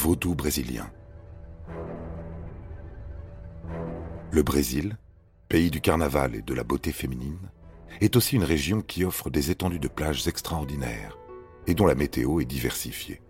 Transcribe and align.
Vaudou 0.00 0.36
brésilien. 0.36 0.88
Le 4.30 4.44
Brésil, 4.44 4.96
pays 5.48 5.72
du 5.72 5.80
carnaval 5.80 6.36
et 6.36 6.42
de 6.42 6.54
la 6.54 6.62
beauté 6.62 6.92
féminine, 6.92 7.50
est 8.00 8.14
aussi 8.14 8.36
une 8.36 8.44
région 8.44 8.80
qui 8.80 9.04
offre 9.04 9.28
des 9.28 9.50
étendues 9.50 9.80
de 9.80 9.88
plages 9.88 10.28
extraordinaires 10.28 11.18
et 11.66 11.74
dont 11.74 11.84
la 11.84 11.96
météo 11.96 12.38
est 12.38 12.44
diversifiée. 12.44 13.20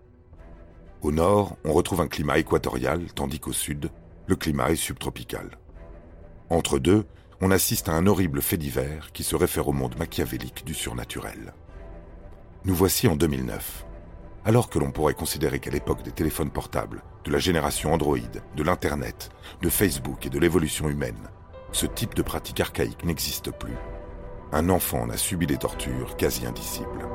Au 1.00 1.10
nord, 1.10 1.56
on 1.64 1.72
retrouve 1.72 2.02
un 2.02 2.06
climat 2.06 2.38
équatorial, 2.38 3.14
tandis 3.14 3.40
qu'au 3.40 3.54
sud, 3.54 3.90
le 4.26 4.36
climat 4.36 4.70
est 4.70 4.76
subtropical. 4.76 5.56
Entre 6.50 6.78
deux, 6.78 7.06
on 7.40 7.50
assiste 7.50 7.88
à 7.88 7.92
un 7.92 8.06
horrible 8.06 8.42
fait 8.42 8.58
divers 8.58 9.10
qui 9.12 9.24
se 9.24 9.36
réfère 9.36 9.68
au 9.68 9.72
monde 9.72 9.96
machiavélique 9.98 10.66
du 10.66 10.74
surnaturel. 10.74 11.54
Nous 12.66 12.74
voici 12.74 13.08
en 13.08 13.16
2009, 13.16 13.86
alors 14.44 14.70
que 14.70 14.78
l'on 14.78 14.90
pourrait 14.90 15.14
considérer 15.14 15.60
qu'à 15.60 15.70
l'époque 15.70 16.02
des 16.02 16.12
téléphones 16.12 16.50
portables, 16.50 17.02
de 17.24 17.30
la 17.30 17.38
génération 17.38 17.92
Android, 17.92 18.18
de 18.56 18.62
l'Internet, 18.62 19.30
de 19.62 19.68
Facebook 19.68 20.24
et 20.26 20.30
de 20.30 20.38
l'évolution 20.38 20.88
humaine, 20.88 21.28
ce 21.72 21.86
type 21.86 22.14
de 22.14 22.22
pratique 22.22 22.60
archaïque 22.60 23.04
n'existe 23.04 23.50
plus. 23.50 23.76
Un 24.52 24.70
enfant 24.70 25.02
en 25.02 25.10
a 25.10 25.16
subi 25.16 25.46
des 25.46 25.58
tortures 25.58 26.16
quasi 26.16 26.46
indicibles. 26.46 27.06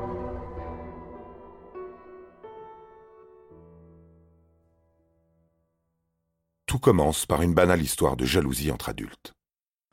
Tout 6.66 6.78
commence 6.78 7.26
par 7.26 7.42
une 7.42 7.54
banale 7.54 7.82
histoire 7.82 8.16
de 8.16 8.24
jalousie 8.24 8.70
entre 8.70 8.88
adultes. 8.88 9.32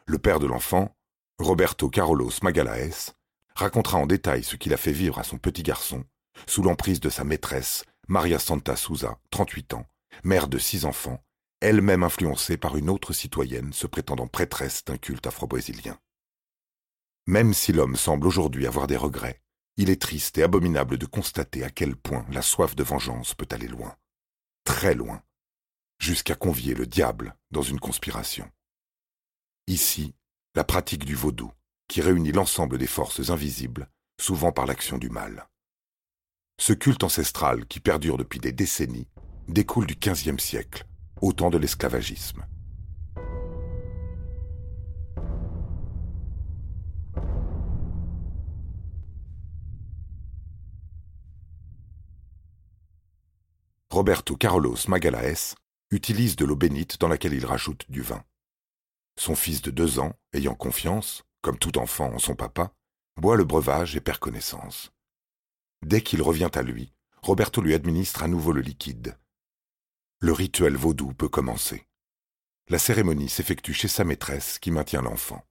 Le 0.06 0.18
père 0.18 0.40
de 0.40 0.48
l'enfant, 0.48 0.95
Roberto 1.40 1.90
Carolos 1.90 2.40
Magalaes, 2.44 3.14
racontera 3.56 3.98
en 3.98 4.08
détail 4.08 4.44
ce 4.44 4.56
qu'il 4.56 4.73
a 4.73 4.78
fait 4.78 4.92
vivre 4.92 5.20
à 5.20 5.23
son 5.23 5.38
petit 5.38 5.64
garçon 5.64 6.04
sous 6.48 6.64
l'emprise 6.64 7.00
de 7.00 7.10
sa 7.10 7.24
maîtresse, 7.24 7.86
Maria 8.08 8.40
Santa 8.40 8.76
Souza, 8.76 9.20
38 9.30 9.74
ans, 9.74 9.86
mère 10.24 10.48
de 10.48 10.58
six 10.58 10.86
enfants, 10.86 11.23
elle-même 11.60 12.04
influencée 12.04 12.58
par 12.58 12.76
une 12.76 12.90
autre 12.90 13.14
citoyenne 13.14 13.72
se 13.73 13.88
prétendant 13.88 14.28
prêtresse 14.28 14.84
d'un 14.84 14.98
culte 14.98 15.28
afro-brésilien. 15.28 15.98
Même 17.28 17.54
si 17.54 17.72
l'homme 17.72 17.96
semble 17.96 18.28
aujourd'hui 18.28 18.66
avoir 18.66 18.88
des 18.88 18.98
regrets, 18.98 19.42
il 19.78 19.90
est 19.90 20.02
triste 20.02 20.38
et 20.38 20.44
abominable 20.44 20.98
de 20.98 21.06
constater 21.06 21.64
à 21.64 21.70
quel 21.70 21.96
point 21.96 22.26
la 22.32 22.42
soif 22.42 22.76
de 22.76 22.84
vengeance 22.84 23.34
peut 23.36 23.48
aller 23.52 23.68
loin, 23.68 23.95
très 24.64 24.95
loin, 24.95 25.23
jusqu'à 26.00 26.36
convier 26.36 26.73
le 26.73 26.88
diable 26.88 27.36
dans 27.52 27.62
une 27.62 27.80
conspiration. 27.80 28.50
Ici, 29.67 30.16
la 30.55 30.64
pratique 30.64 31.05
du 31.05 31.16
vaudou, 31.16 31.52
qui 31.88 32.02
réunit 32.02 32.32
l'ensemble 32.32 32.78
des 32.78 32.88
forces 32.88 33.30
invisibles, 33.30 33.89
souvent 34.20 34.52
par 34.52 34.66
l'action 34.66 34.98
du 34.98 35.10
mal. 35.10 35.48
Ce 36.61 36.73
culte 36.73 37.04
ancestral 37.04 37.66
qui 37.66 37.80
perdure 37.80 38.20
depuis 38.20 38.39
des 38.39 38.52
décennies 38.52 39.08
découle 39.48 39.88
du 39.88 39.95
XVe 39.95 40.38
siècle, 40.38 40.86
au 41.20 41.33
temps 41.33 41.49
de 41.49 41.58
l'esclavagisme. 41.58 42.45
Roberto 53.89 54.36
Carlos 54.36 54.78
Magalaes 54.88 55.55
utilise 55.89 56.36
de 56.36 56.45
l'eau 56.45 56.55
bénite 56.55 56.99
dans 56.99 57.08
laquelle 57.08 57.33
il 57.33 57.48
rajoute 57.48 57.89
du 57.89 58.04
vin. 58.04 58.23
Son 59.17 59.33
fils 59.33 59.64
de 59.64 59.72
deux 59.72 59.98
ans, 59.98 60.14
ayant 60.32 60.54
confiance, 60.54 61.23
comme 61.42 61.58
tout 61.58 61.80
enfant 61.80 62.14
en 62.14 62.20
son 62.20 62.36
papa, 62.36 62.72
boit 63.20 63.36
le 63.36 63.45
breuvage 63.45 63.95
et 63.95 63.99
perd 63.99 64.20
connaissance. 64.20 64.92
Dès 65.83 66.02
qu'il 66.02 66.21
revient 66.21 66.49
à 66.53 66.61
lui, 66.61 66.93
Roberto 67.21 67.61
lui 67.61 67.73
administre 67.73 68.23
à 68.23 68.27
nouveau 68.27 68.52
le 68.52 68.61
liquide. 68.61 69.17
Le 70.19 70.33
rituel 70.33 70.75
vaudou 70.75 71.14
peut 71.14 71.30
commencer. 71.30 71.87
La 72.69 72.80
cérémonie 72.80 73.30
s'effectue 73.30 73.73
chez 73.73 73.87
sa 73.87 74.03
maîtresse 74.03 74.59
qui 74.59 74.71
maintient 74.71 75.02
l'enfant. 75.02 75.43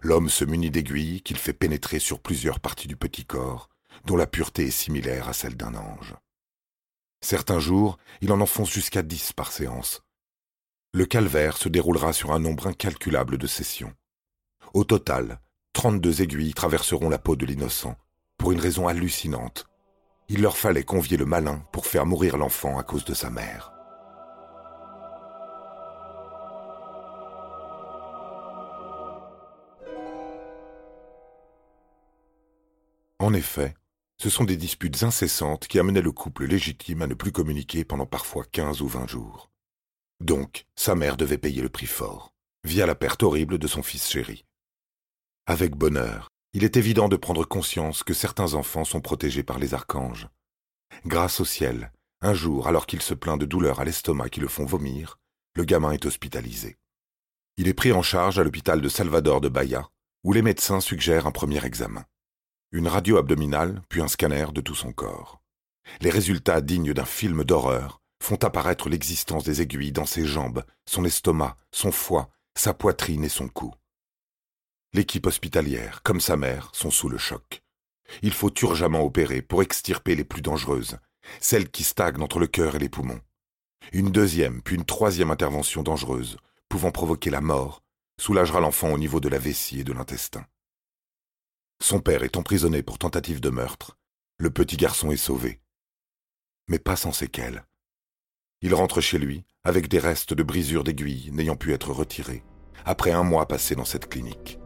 L'homme 0.00 0.28
se 0.28 0.44
munit 0.44 0.70
d'aiguilles 0.70 1.22
qu'il 1.22 1.36
fait 1.36 1.52
pénétrer 1.52 1.98
sur 1.98 2.20
plusieurs 2.20 2.60
parties 2.60 2.88
du 2.88 2.96
petit 2.96 3.24
corps, 3.24 3.68
dont 4.04 4.16
la 4.16 4.26
pureté 4.26 4.66
est 4.66 4.70
similaire 4.70 5.28
à 5.28 5.32
celle 5.32 5.56
d'un 5.56 5.74
ange. 5.74 6.14
Certains 7.20 7.60
jours, 7.60 7.98
il 8.20 8.32
en 8.32 8.40
enfonce 8.40 8.70
jusqu'à 8.70 9.02
dix 9.02 9.32
par 9.32 9.52
séance. 9.52 10.02
Le 10.92 11.06
calvaire 11.06 11.56
se 11.56 11.68
déroulera 11.68 12.12
sur 12.12 12.32
un 12.32 12.40
nombre 12.40 12.66
incalculable 12.66 13.38
de 13.38 13.46
sessions. 13.46 13.94
Au 14.74 14.84
total, 14.84 15.40
trente-deux 15.72 16.22
aiguilles 16.22 16.54
traverseront 16.54 17.08
la 17.08 17.18
peau 17.18 17.36
de 17.36 17.46
l'innocent, 17.46 17.96
pour 18.42 18.50
une 18.50 18.58
raison 18.58 18.88
hallucinante. 18.88 19.68
Il 20.28 20.42
leur 20.42 20.56
fallait 20.56 20.82
convier 20.82 21.16
le 21.16 21.24
malin 21.24 21.62
pour 21.70 21.86
faire 21.86 22.06
mourir 22.06 22.36
l'enfant 22.36 22.76
à 22.76 22.82
cause 22.82 23.04
de 23.04 23.14
sa 23.14 23.30
mère. 23.30 23.72
En 33.20 33.32
effet, 33.32 33.74
ce 34.18 34.28
sont 34.28 34.42
des 34.42 34.56
disputes 34.56 35.04
incessantes 35.04 35.68
qui 35.68 35.78
amenaient 35.78 36.02
le 36.02 36.10
couple 36.10 36.46
légitime 36.46 37.02
à 37.02 37.06
ne 37.06 37.14
plus 37.14 37.30
communiquer 37.30 37.84
pendant 37.84 38.06
parfois 38.06 38.44
quinze 38.50 38.82
ou 38.82 38.88
vingt 38.88 39.06
jours. 39.06 39.52
Donc, 40.18 40.66
sa 40.74 40.96
mère 40.96 41.16
devait 41.16 41.38
payer 41.38 41.62
le 41.62 41.68
prix 41.68 41.86
fort, 41.86 42.34
via 42.64 42.86
la 42.86 42.96
perte 42.96 43.22
horrible 43.22 43.58
de 43.58 43.68
son 43.68 43.84
fils 43.84 44.10
chéri. 44.10 44.44
Avec 45.46 45.76
bonheur, 45.76 46.31
il 46.54 46.64
est 46.64 46.76
évident 46.76 47.08
de 47.08 47.16
prendre 47.16 47.44
conscience 47.44 48.02
que 48.02 48.14
certains 48.14 48.54
enfants 48.54 48.84
sont 48.84 49.00
protégés 49.00 49.42
par 49.42 49.58
les 49.58 49.72
archanges. 49.72 50.28
Grâce 51.06 51.40
au 51.40 51.44
ciel, 51.44 51.92
un 52.20 52.34
jour, 52.34 52.68
alors 52.68 52.86
qu'il 52.86 53.00
se 53.00 53.14
plaint 53.14 53.40
de 53.40 53.46
douleurs 53.46 53.80
à 53.80 53.84
l'estomac 53.84 54.28
qui 54.28 54.40
le 54.40 54.48
font 54.48 54.66
vomir, 54.66 55.18
le 55.54 55.64
gamin 55.64 55.92
est 55.92 56.04
hospitalisé. 56.04 56.76
Il 57.56 57.68
est 57.68 57.74
pris 57.74 57.92
en 57.92 58.02
charge 58.02 58.38
à 58.38 58.44
l'hôpital 58.44 58.80
de 58.80 58.88
Salvador 58.88 59.40
de 59.40 59.48
Bahia, 59.48 59.88
où 60.24 60.32
les 60.32 60.42
médecins 60.42 60.80
suggèrent 60.80 61.26
un 61.26 61.32
premier 61.32 61.64
examen. 61.64 62.04
Une 62.70 62.88
radio 62.88 63.16
abdominale, 63.18 63.82
puis 63.88 64.00
un 64.00 64.08
scanner 64.08 64.46
de 64.52 64.60
tout 64.60 64.74
son 64.74 64.92
corps. 64.92 65.42
Les 66.00 66.10
résultats 66.10 66.60
dignes 66.60 66.94
d'un 66.94 67.04
film 67.04 67.44
d'horreur 67.44 68.00
font 68.22 68.36
apparaître 68.36 68.88
l'existence 68.88 69.44
des 69.44 69.62
aiguilles 69.62 69.92
dans 69.92 70.06
ses 70.06 70.26
jambes, 70.26 70.64
son 70.86 71.04
estomac, 71.04 71.56
son 71.72 71.92
foie, 71.92 72.30
sa 72.56 72.72
poitrine 72.72 73.24
et 73.24 73.28
son 73.28 73.48
cou. 73.48 73.74
L'équipe 74.94 75.26
hospitalière, 75.26 76.02
comme 76.02 76.20
sa 76.20 76.36
mère, 76.36 76.70
sont 76.74 76.90
sous 76.90 77.08
le 77.08 77.16
choc. 77.16 77.62
Il 78.20 78.32
faut 78.32 78.52
urgemment 78.60 79.02
opérer 79.02 79.40
pour 79.40 79.62
extirper 79.62 80.14
les 80.14 80.24
plus 80.24 80.42
dangereuses, 80.42 80.98
celles 81.40 81.70
qui 81.70 81.82
stagnent 81.82 82.20
entre 82.20 82.38
le 82.38 82.46
cœur 82.46 82.76
et 82.76 82.78
les 82.78 82.90
poumons. 82.90 83.20
Une 83.92 84.10
deuxième, 84.10 84.60
puis 84.60 84.76
une 84.76 84.84
troisième 84.84 85.30
intervention 85.30 85.82
dangereuse, 85.82 86.36
pouvant 86.68 86.90
provoquer 86.90 87.30
la 87.30 87.40
mort, 87.40 87.82
soulagera 88.20 88.60
l'enfant 88.60 88.92
au 88.92 88.98
niveau 88.98 89.18
de 89.18 89.30
la 89.30 89.38
vessie 89.38 89.80
et 89.80 89.84
de 89.84 89.94
l'intestin. 89.94 90.46
Son 91.80 92.00
père 92.00 92.22
est 92.22 92.36
emprisonné 92.36 92.82
pour 92.82 92.98
tentative 92.98 93.40
de 93.40 93.50
meurtre. 93.50 93.96
Le 94.38 94.50
petit 94.50 94.76
garçon 94.76 95.10
est 95.10 95.16
sauvé. 95.16 95.60
Mais 96.68 96.78
pas 96.78 96.96
sans 96.96 97.12
séquelles. 97.12 97.64
Il 98.60 98.74
rentre 98.74 99.00
chez 99.00 99.18
lui, 99.18 99.44
avec 99.64 99.88
des 99.88 99.98
restes 99.98 100.34
de 100.34 100.42
brisures 100.42 100.84
d'aiguilles 100.84 101.30
n'ayant 101.32 101.56
pu 101.56 101.72
être 101.72 101.90
retirés, 101.90 102.44
après 102.84 103.10
un 103.10 103.24
mois 103.24 103.48
passé 103.48 103.74
dans 103.74 103.84
cette 103.84 104.08
clinique. 104.08 104.58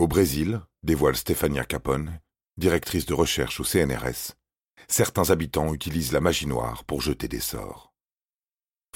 Au 0.00 0.08
Brésil, 0.08 0.62
dévoile 0.82 1.14
Stefania 1.14 1.62
Capone, 1.66 2.22
directrice 2.56 3.04
de 3.04 3.12
recherche 3.12 3.60
au 3.60 3.64
CNRS, 3.64 4.32
certains 4.88 5.28
habitants 5.28 5.74
utilisent 5.74 6.12
la 6.12 6.22
magie 6.22 6.46
noire 6.46 6.84
pour 6.84 7.02
jeter 7.02 7.28
des 7.28 7.38
sorts. 7.38 7.92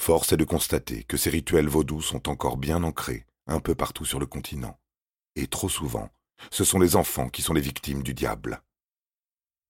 Force 0.01 0.33
est 0.33 0.37
de 0.37 0.43
constater 0.43 1.03
que 1.03 1.15
ces 1.15 1.29
rituels 1.29 1.67
vaudous 1.67 2.01
sont 2.01 2.27
encore 2.27 2.57
bien 2.57 2.81
ancrés 2.81 3.27
un 3.45 3.59
peu 3.59 3.75
partout 3.75 4.03
sur 4.03 4.19
le 4.19 4.25
continent, 4.25 4.79
et 5.35 5.45
trop 5.45 5.69
souvent 5.69 6.09
ce 6.49 6.63
sont 6.63 6.79
les 6.79 6.95
enfants 6.95 7.29
qui 7.29 7.43
sont 7.43 7.53
les 7.53 7.61
victimes 7.61 8.01
du 8.01 8.15
diable. 8.15 8.63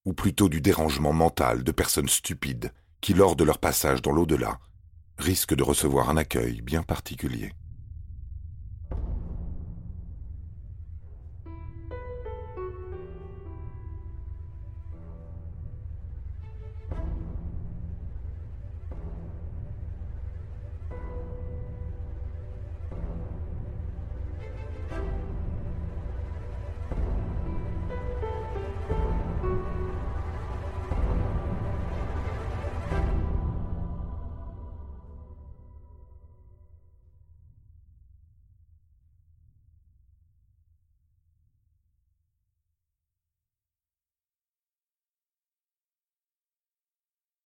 Ou 0.06 0.14
plutôt 0.14 0.48
du 0.48 0.62
dérangement 0.62 1.12
mental 1.12 1.66
de 1.66 1.72
personnes 1.74 2.08
stupides 2.08 2.72
qui, 3.02 3.14
lors 3.14 3.36
de 3.36 3.44
leur 3.44 3.58
passage 3.58 4.02
dans 4.02 4.14
l'au-delà, 4.14 4.62
risquent 5.18 5.56
de 5.56 5.64
recevoir 5.64 6.10
un 6.10 6.16
accueil 6.16 6.62
bien 6.62 6.82
particulier. 6.82 7.52